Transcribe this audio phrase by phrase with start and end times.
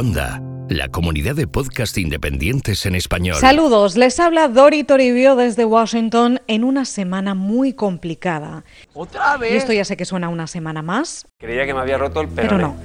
[0.00, 3.34] Onda, la comunidad de podcast independientes en español.
[3.34, 8.62] Saludos, les habla Dori Toribio desde Washington en una semana muy complicada.
[8.94, 9.54] ¿Otra vez?
[9.54, 12.28] Y esto ya sé que suena una semana más, Creía que me había roto el
[12.28, 12.62] pero peroné.
[12.62, 12.76] no.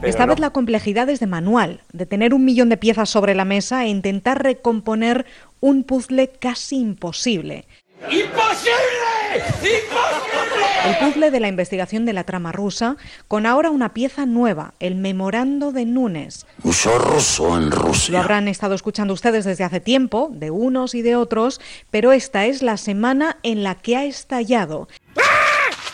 [0.00, 0.30] Pero Esta no.
[0.32, 3.84] vez la complejidad es de manual, de tener un millón de piezas sobre la mesa
[3.84, 5.26] e intentar recomponer
[5.60, 7.66] un puzzle casi imposible.
[8.10, 8.72] ¡Imposible!
[9.34, 10.01] ¡Imposible!
[10.84, 12.96] El puzzle de la investigación de la trama rusa,
[13.28, 16.44] con ahora una pieza nueva, el memorando de Núñez.
[16.64, 18.18] Usó ruso en Lo Rusia.
[18.20, 21.60] habrán estado escuchando ustedes desde hace tiempo, de unos y de otros,
[21.90, 24.88] pero esta es la semana en la que ha estallado.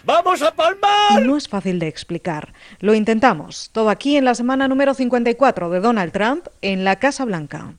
[0.04, 1.22] ¡Vamos a palmar!
[1.22, 2.55] Y no es fácil de explicar.
[2.80, 3.68] Lo intentamos.
[3.72, 7.74] Todo aquí en la semana número 54 de Donald Trump en la Casa Blanca.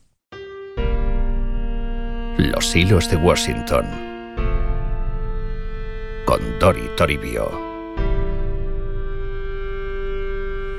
[2.37, 4.08] Los hilos de Washington.
[6.29, 7.49] Con Dori Toribio.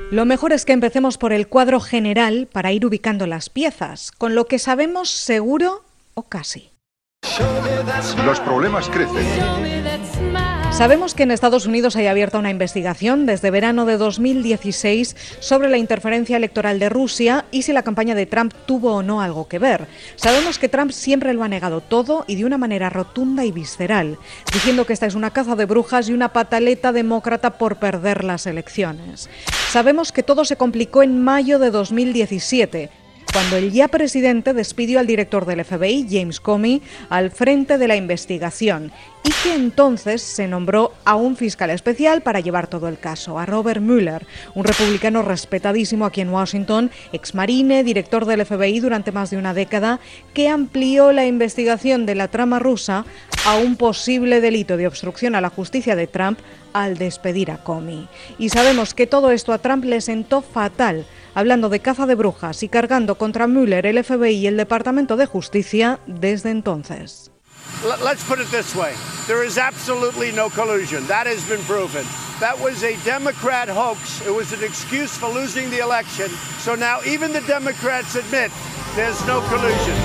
[0.09, 4.33] Lo mejor es que empecemos por el cuadro general para ir ubicando las piezas, con
[4.33, 6.71] lo que sabemos seguro o casi.
[8.25, 9.27] Los problemas crecen.
[10.71, 15.77] Sabemos que en Estados Unidos hay abierta una investigación desde verano de 2016 sobre la
[15.77, 19.59] interferencia electoral de Rusia y si la campaña de Trump tuvo o no algo que
[19.59, 19.87] ver.
[20.15, 24.17] Sabemos que Trump siempre lo ha negado todo y de una manera rotunda y visceral,
[24.51, 28.47] diciendo que esta es una caza de brujas y una pataleta demócrata por perder las
[28.47, 29.29] elecciones.
[29.69, 33.00] Sabemos que todo se complicó en mayo de 2017
[33.31, 37.95] cuando el ya presidente despidió al director del FBI, James Comey, al frente de la
[37.95, 38.91] investigación
[39.23, 43.45] y que entonces se nombró a un fiscal especial para llevar todo el caso, a
[43.45, 49.37] Robert Mueller, un republicano respetadísimo aquí en Washington, exmarine, director del FBI durante más de
[49.37, 49.99] una década,
[50.33, 53.05] que amplió la investigación de la trama rusa
[53.45, 56.39] a un posible delito de obstrucción a la justicia de Trump
[56.73, 58.07] al despedir a Comey.
[58.39, 62.63] Y sabemos que todo esto a Trump le sentó fatal, hablando de caza de brujas
[62.63, 67.31] y cargando contra Mueller, el FBI y el Departamento de Justicia desde entonces.
[68.03, 68.93] Let's put it this way.
[69.27, 71.07] There is absolutely no collusion.
[71.07, 72.05] That has been proven.
[72.39, 74.21] That was a Democrat hoax.
[74.25, 76.29] It was an excuse for losing the election.
[76.59, 78.51] So now even the Democrats admit
[78.95, 79.95] there's no collusion.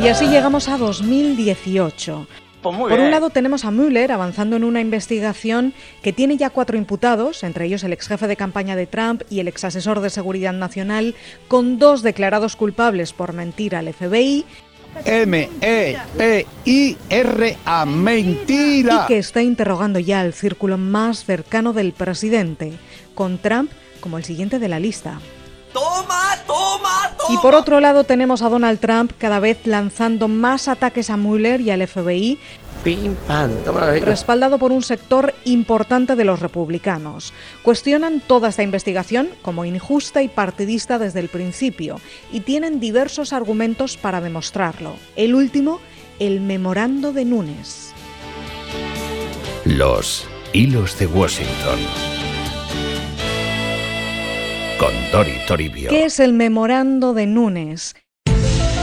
[0.00, 2.43] Y así llegamos a 2018.
[2.64, 6.48] Pues muy Por un lado tenemos a Mueller avanzando en una investigación que tiene ya
[6.48, 10.00] cuatro imputados, entre ellos el ex jefe de campaña de Trump y el ex asesor
[10.00, 11.14] de seguridad nacional,
[11.46, 14.46] con dos declarados culpables por mentir al FBI
[15.04, 16.54] M-E-P-I-R-A.
[17.84, 19.04] y Mentira.
[19.08, 22.72] que está interrogando ya al círculo más cercano del presidente,
[23.14, 23.70] con Trump
[24.00, 25.20] como el siguiente de la lista.
[25.74, 27.34] ¡Toma, toma, toma!
[27.34, 31.60] Y por otro lado tenemos a Donald Trump cada vez lanzando más ataques a Mueller
[31.60, 32.38] y al FBI,
[32.84, 33.92] Pim, pam, toma.
[33.92, 37.32] respaldado por un sector importante de los republicanos.
[37.62, 41.98] Cuestionan toda esta investigación como injusta y partidista desde el principio
[42.30, 44.96] y tienen diversos argumentos para demostrarlo.
[45.16, 45.80] El último,
[46.18, 47.92] el memorando de Núñez.
[49.64, 52.13] Los hilos de Washington.
[55.88, 57.94] ¿Qué es el memorando de Núñez?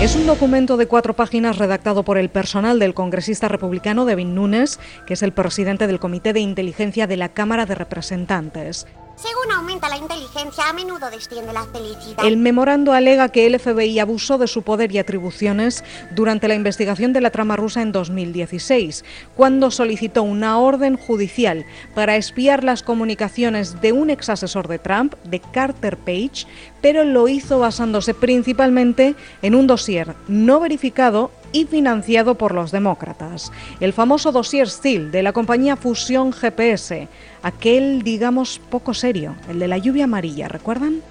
[0.02, 4.80] Es un documento de cuatro páginas redactado por el personal del congresista republicano Devin Nunes,
[5.06, 8.88] que es el presidente del Comité de Inteligencia de la Cámara de Representantes.
[9.22, 12.26] Según aumenta la inteligencia, a menudo desciende la felicidad.
[12.26, 17.14] El memorando alega que el FBI abusó de su poder y atribuciones durante la investigación
[17.14, 19.06] de la trama rusa en 2016,
[19.36, 25.14] cuando solicitó una orden judicial para espiar las comunicaciones de un ex asesor de Trump,
[25.24, 26.48] de Carter Page,
[26.82, 33.52] pero lo hizo basándose principalmente en un dossier no verificado y financiado por los demócratas.
[33.80, 37.08] El famoso dossier Steele de la compañía Fusión GPS,
[37.44, 41.02] aquel, digamos, poco serio, el de la lluvia amarilla, ¿recuerdan?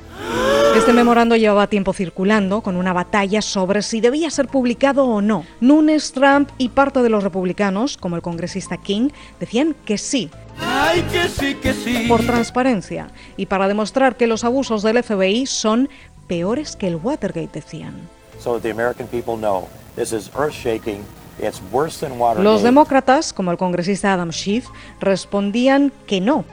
[0.76, 5.44] Este memorando llevaba tiempo circulando, con una batalla sobre si debía ser publicado o no.
[5.60, 9.08] Nunes, Trump y parte de los republicanos, como el congresista King,
[9.40, 10.30] decían que sí,
[10.60, 12.04] ¡Ay, que sí, que sí!
[12.06, 15.88] por transparencia, y para demostrar que los abusos del FBI son
[16.28, 17.94] peores que el Watergate, decían.
[18.38, 21.04] so the American people know this is earth shaking.
[21.38, 22.44] It's worse than Watergate.
[22.44, 24.66] Los demócratas, como el congresista Adam Schiff,
[25.00, 26.44] respondían que no,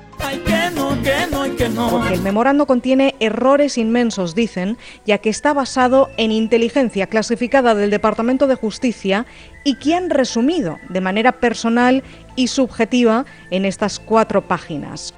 [2.10, 8.48] el memorando contiene errores inmensos, dicen, ya que está basado en inteligencia clasificada del Departamento
[8.48, 9.26] de Justicia
[9.64, 12.04] y que han resumido de manera personal
[12.36, 15.14] y subjetiva en estas cuatro páginas.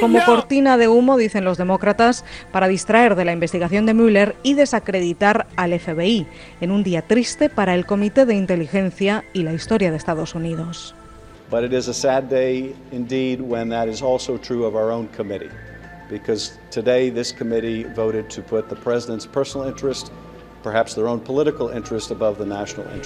[0.00, 4.54] Como cortina de humo, dicen los demócratas, para distraer de la investigación de Mueller y
[4.54, 6.26] desacreditar al FBI,
[6.60, 10.94] en un día triste para el Comité de Inteligencia y la historia de Estados Unidos.
[11.50, 15.08] But it is a sad day indeed when that is also true of our own
[15.08, 15.50] committee.
[16.08, 20.10] because today this committee voted to put the president's personal interest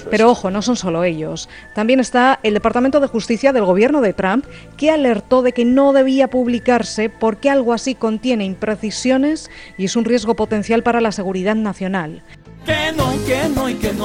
[0.09, 1.49] Pero ojo, no son solo ellos.
[1.75, 4.45] También está el Departamento de Justicia del gobierno de Trump,
[4.77, 10.05] que alertó de que no debía publicarse porque algo así contiene imprecisiones y es un
[10.05, 12.23] riesgo potencial para la seguridad nacional.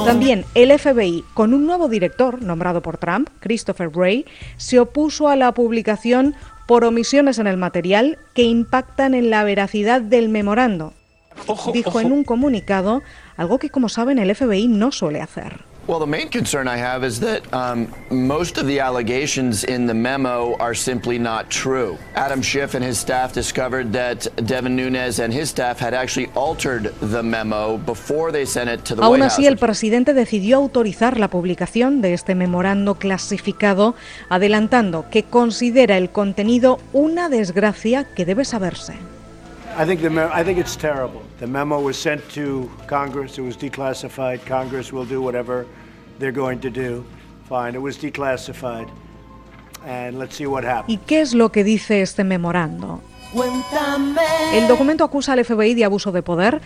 [0.05, 4.25] También el FBI, con un nuevo director nombrado por Trump, Christopher Wray,
[4.57, 6.35] se opuso a la publicación
[6.67, 10.93] por omisiones en el material que impactan en la veracidad del memorando.
[11.73, 13.01] Dijo en un comunicado
[13.37, 15.69] algo que, como saben, el FBI no suele hacer.
[15.89, 19.93] Well, the main concern I have is that um, most of the allegations in the
[19.95, 21.97] memo are simply not true.
[22.13, 26.93] Adam Schiff and his staff discovered that Devin Nunes and his staff had actually altered
[27.01, 29.47] the memo before they sent it to the Aún White así, House.
[29.47, 33.95] el presidente decidió autorizar la publicación de este memorando clasificado,
[34.29, 38.93] adelantando que considera el contenido una desgracia que debe saberse.
[39.79, 41.21] I think the I think it's terrible.
[41.39, 43.37] The memo was sent to Congress.
[43.37, 44.45] It was declassified.
[44.45, 45.65] Congress will do whatever
[46.19, 47.05] they're going to do.
[47.47, 47.75] Fine.
[47.75, 48.89] It was declassified.
[49.85, 50.89] And let's see what happens.
[50.89, 53.01] ¿Y qué es lo que dice este memorando?
[54.53, 56.59] El documento acusa al FBI de abuso de poder,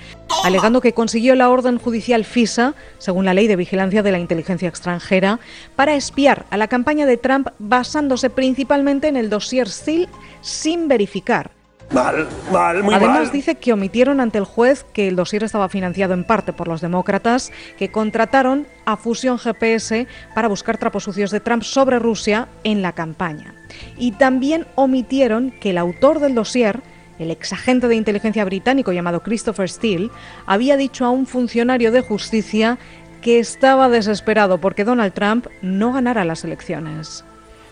[0.43, 4.69] alegando que consiguió la orden judicial FISA, según la ley de vigilancia de la inteligencia
[4.69, 5.39] extranjera,
[5.75, 10.09] para espiar a la campaña de Trump basándose principalmente en el dossier SEAL
[10.41, 11.51] sin verificar.
[11.93, 13.31] Mal, mal, muy Además mal.
[13.31, 16.81] dice que omitieron ante el juez que el dossier estaba financiado en parte por los
[16.81, 22.81] demócratas que contrataron a Fusion GPS para buscar trapos sucios de Trump sobre Rusia en
[22.81, 23.53] la campaña.
[23.95, 26.81] Y también omitieron que el autor del dossier,
[27.19, 30.09] el exagente de inteligencia británico llamado Christopher Steele,
[30.47, 32.79] había dicho a un funcionario de justicia
[33.21, 37.23] que estaba desesperado porque Donald Trump no ganara las elecciones.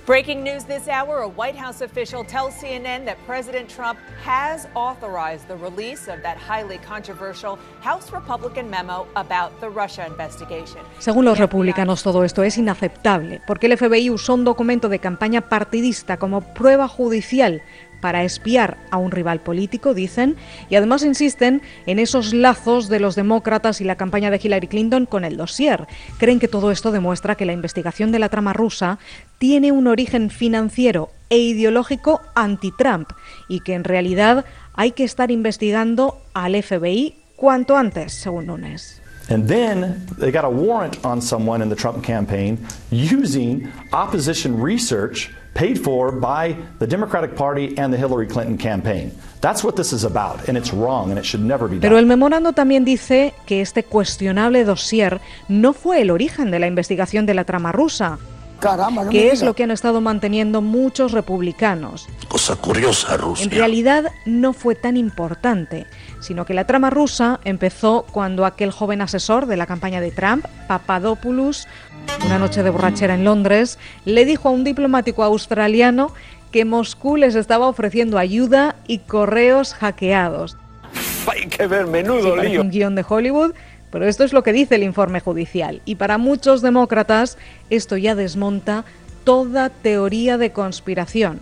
[0.07, 5.47] Breaking news this hour a White House official tells CNN that President Trump has authorized
[5.47, 10.81] the release of that highly controversial House Republican memo about the Russia investigation.
[10.97, 15.41] Según los republicanos, todo esto es inaceptable, porque el FBI usó un documento de campaña
[15.41, 17.61] partidista como prueba judicial
[18.01, 20.35] para espiar a un rival político, dicen,
[20.69, 25.05] y además insisten en esos lazos de los demócratas y la campaña de Hillary Clinton
[25.05, 25.87] con el dossier.
[26.17, 28.99] Creen que todo esto demuestra que la investigación de la trama rusa
[29.37, 33.09] tiene un origen financiero e ideológico anti-Trump
[33.47, 39.01] y que en realidad hay que estar investigando al FBI cuanto antes, según Nunes.
[39.29, 42.57] And then they got a warrant on someone in the Trump campaign
[42.91, 49.11] using opposition research paid for by the Democratic Party and the Hillary Clinton campaign.
[49.41, 51.99] That's what this is about, and it's wrong, and it should never be Pero done.
[51.99, 57.25] el memorando también dice que este cuestionable dossier no fue el origen de la investigación
[57.25, 58.19] de la trama rusa,
[58.61, 62.07] Caramba, no me que es lo que han estado manteniendo muchos republicanos.
[62.29, 63.43] Cosa curiosa, Rusia.
[63.43, 65.87] En realidad no fue tan importante,
[66.21, 70.45] sino que la trama rusa empezó cuando aquel joven asesor de la campaña de Trump,
[70.67, 71.67] Papadopoulos,
[72.25, 76.13] una noche de borrachera en Londres, le dijo a un diplomático australiano
[76.51, 80.57] que Moscú les estaba ofreciendo ayuda y correos hackeados.
[81.27, 82.61] Hay que ver, menudo Sí, parece lío.
[82.61, 83.53] un guion de Hollywood,
[83.91, 85.81] pero esto es lo que dice el informe judicial.
[85.85, 87.37] Y para muchos demócratas
[87.69, 88.85] esto ya desmonta
[89.23, 91.41] toda teoría de conspiración.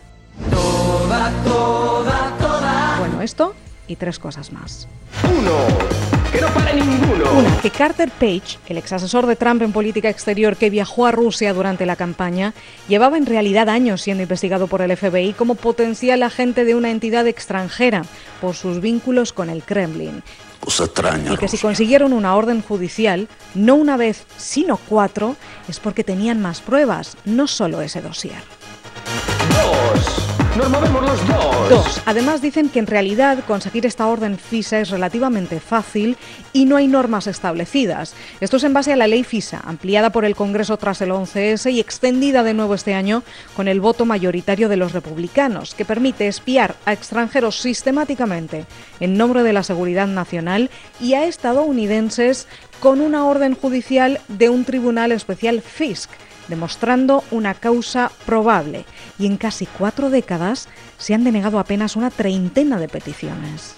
[0.49, 2.99] Toda, toda, toda.
[2.99, 3.53] Bueno, esto
[3.87, 4.87] y tres cosas más.
[5.23, 6.18] Uno.
[6.31, 7.31] Que no pare ninguno.
[7.31, 11.11] Una, que Carter Page, el ex asesor de Trump en política exterior que viajó a
[11.11, 12.53] Rusia durante la campaña,
[12.87, 17.25] llevaba en realidad años siendo investigado por el FBI como potencial agente de una entidad
[17.27, 18.03] extranjera
[18.41, 20.23] por sus vínculos con el Kremlin.
[20.59, 25.35] Cosa extraña, Y que si consiguieron una orden judicial, no una vez, sino cuatro,
[25.67, 28.43] es porque tenían más pruebas, no solo ese dossier.
[32.05, 36.17] Además dicen que en realidad conseguir esta orden FISA es relativamente fácil
[36.53, 38.13] y no hay normas establecidas.
[38.39, 41.71] Esto es en base a la ley FISA, ampliada por el Congreso tras el 11S
[41.71, 43.23] y extendida de nuevo este año
[43.55, 48.65] con el voto mayoritario de los republicanos, que permite espiar a extranjeros sistemáticamente
[48.99, 52.47] en nombre de la seguridad nacional y a estadounidenses
[52.79, 56.09] con una orden judicial de un tribunal especial FISC
[56.49, 58.85] demostrando una causa probable,
[59.17, 63.75] y en casi cuatro décadas se han denegado apenas una treintena de peticiones.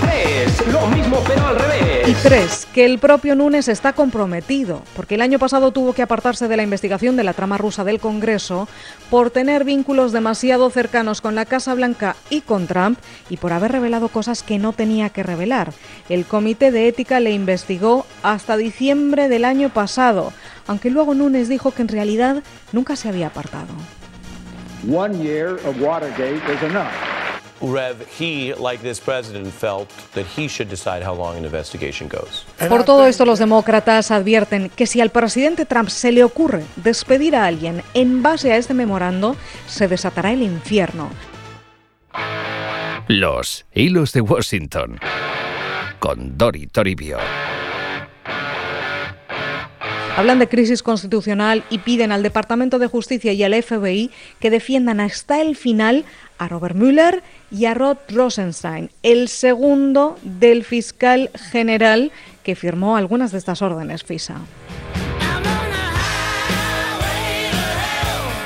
[0.00, 0.66] Tres.
[0.68, 2.08] Lo mismo, pero al revés.
[2.08, 6.48] Y tres, que el propio Núñez está comprometido, porque el año pasado tuvo que apartarse
[6.48, 8.68] de la investigación de la trama rusa del Congreso
[9.10, 12.98] por tener vínculos demasiado cercanos con la Casa Blanca y con Trump
[13.28, 15.72] y por haber revelado cosas que no tenía que revelar.
[16.08, 20.32] El Comité de Ética le investigó hasta diciembre del año pasado,
[20.66, 22.42] aunque luego Núñez dijo que en realidad
[22.72, 23.74] nunca se había apartado.
[24.90, 26.92] One year of Watergate is enough.
[27.60, 32.44] Rev, he, like this president, felt that he should decide how long an investigation goes.
[32.68, 37.34] Por todo esto, los demócratas advierten que si al presidente Trump se le ocurre despedir
[37.34, 41.08] a alguien en base a este memorando, se desatará el infierno.
[43.08, 44.98] Los hilos de Washington
[45.98, 47.18] con Dori Toribio.
[50.16, 54.98] Hablan de crisis constitucional y piden al Departamento de Justicia y al FBI que defiendan
[54.98, 56.06] hasta el final
[56.38, 62.12] a Robert Mueller y a Rod Rosenstein, el segundo del fiscal general
[62.44, 64.40] que firmó algunas de estas órdenes FISA.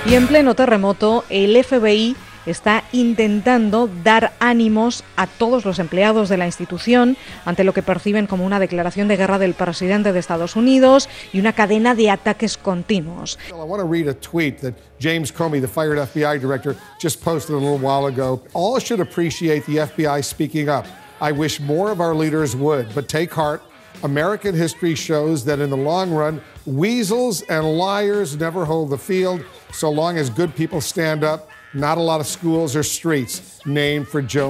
[0.07, 2.17] Y en pleno terremoto, el FBI
[2.47, 8.27] está intentando dar ánimos a todos los empleados de la institución ante lo que perciben
[8.27, 12.57] como una declaración de guerra del presidente de Estados Unidos y una cadena de ataques
[12.57, 13.39] continuos.
[15.01, 18.43] James Comey, the fired FBI director, just posted a little while ago.
[18.53, 20.87] All should appreciate the FBI speaking up.
[21.21, 23.63] I wish more of our leaders would, but take heart.
[24.03, 29.45] American history shows that in the long run, weasels and liars never hold the field
[29.73, 31.50] so long as good people stand up.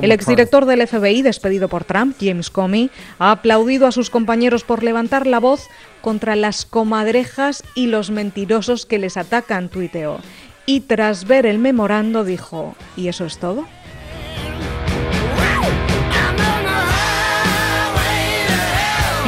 [0.03, 4.83] El exdirector del FBI, despedido por Trump, James Comey, ha aplaudido a sus compañeros por
[4.83, 5.67] levantar la voz
[6.01, 10.19] contra las comadrejas y los mentirosos que les atacan, tuiteó.
[10.65, 13.67] Y tras ver el memorando dijo, ¿y eso es todo?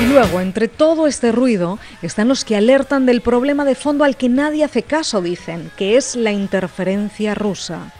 [0.02, 4.16] Y luego, entre todo este ruido, están los que alertan del problema de fondo al
[4.16, 7.92] que nadie hace caso, dicen, que es la interferencia rusa.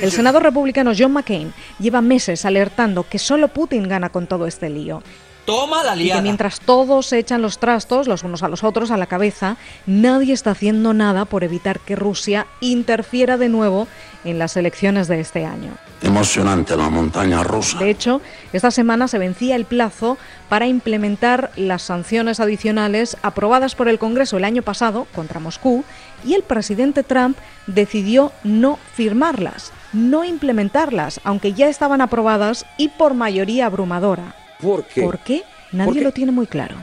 [0.00, 4.70] El senador republicano John McCain lleva meses alertando que solo Putin gana con todo este
[4.70, 5.02] lío.
[5.48, 8.90] Toma la Y que mientras todos se echan los trastos, los unos a los otros,
[8.90, 13.88] a la cabeza, nadie está haciendo nada por evitar que Rusia interfiera de nuevo
[14.24, 15.70] en las elecciones de este año.
[16.02, 17.78] Emocionante la montaña rusa.
[17.78, 18.20] De hecho,
[18.52, 20.18] esta semana se vencía el plazo
[20.50, 25.82] para implementar las sanciones adicionales aprobadas por el Congreso el año pasado contra Moscú
[26.26, 33.14] y el presidente Trump decidió no firmarlas, no implementarlas, aunque ya estaban aprobadas y por
[33.14, 34.34] mayoría abrumadora.
[34.60, 35.02] ¿Por qué?
[35.02, 35.42] ¿Por qué?
[35.72, 36.76] Nadie lo tiene muy claro.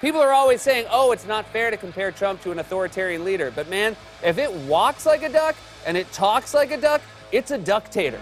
[0.00, 3.52] People are always saying, oh, it's not fair to compare Trump to an authoritarian leader.
[3.54, 3.94] But man,
[4.24, 5.54] if it walks like a duck
[5.86, 8.18] and it talks like a duck, it's a ductator.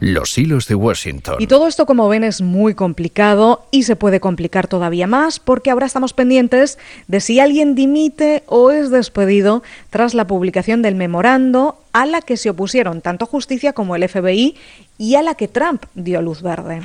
[0.00, 1.36] Los hilos de Washington.
[1.38, 5.70] Y todo esto, como ven, es muy complicado y se puede complicar todavía más porque
[5.70, 6.76] ahora estamos pendientes
[7.06, 12.36] de si alguien dimite o es despedido tras la publicación del memorando a la que
[12.36, 14.56] se opusieron tanto justicia como el FBI
[14.98, 16.82] y a la que Trump dio luz verde.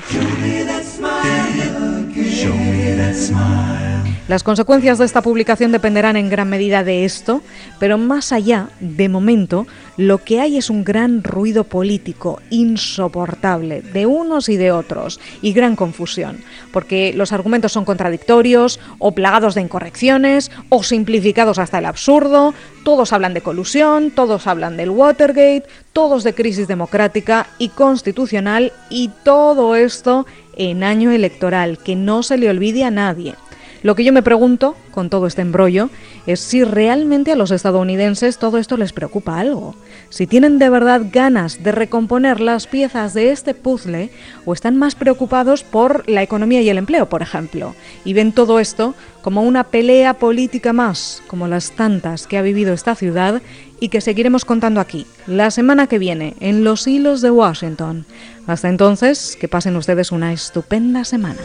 [4.28, 7.42] Las consecuencias de esta publicación dependerán en gran medida de esto,
[7.80, 9.66] pero más allá, de momento,
[9.96, 15.54] lo que hay es un gran ruido político insoportable de unos y de otros y
[15.54, 16.44] gran confusión,
[16.74, 22.54] porque los argumentos son contradictorios o plagados de incorrecciones o simplificados hasta el absurdo,
[22.84, 29.10] todos hablan de colusión, todos hablan del Watergate, todos de crisis democrática y constitucional y
[29.24, 30.26] todo esto
[30.58, 33.36] en año electoral, que no se le olvide a nadie.
[33.84, 35.90] Lo que yo me pregunto, con todo este embrollo,
[36.26, 39.76] es si realmente a los estadounidenses todo esto les preocupa algo.
[40.10, 44.10] Si tienen de verdad ganas de recomponer las piezas de este puzzle
[44.46, 48.60] o están más preocupados por la economía y el empleo, por ejemplo, y ven todo
[48.60, 48.96] esto
[49.28, 53.42] como una pelea política más, como las tantas que ha vivido esta ciudad
[53.78, 58.06] y que seguiremos contando aquí, la semana que viene, en los hilos de Washington.
[58.48, 61.42] Hasta entonces, que pasen ustedes una estupenda semana.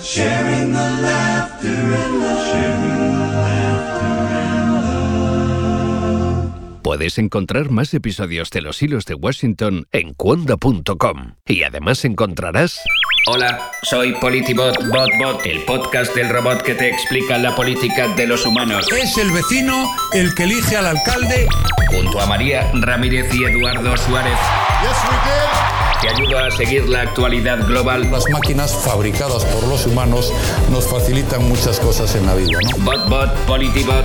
[6.93, 12.83] Puedes encontrar más episodios de Los Hilos de Washington en cuonda.com y además encontrarás...
[13.29, 18.45] Hola, soy Politibot BotBot, el podcast del robot que te explica la política de los
[18.45, 18.87] humanos.
[18.93, 21.49] Es el vecino el que elige al alcalde.
[21.89, 24.37] Junto a María Ramírez y Eduardo Suárez.
[26.03, 28.11] Te ayuda a seguir la actualidad global.
[28.11, 30.31] Las máquinas fabricadas por los humanos
[30.71, 32.85] nos facilitan muchas cosas en la vida, ¿no?
[32.85, 34.05] BotBot, Politibot.